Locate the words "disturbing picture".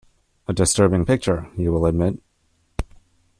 0.53-1.47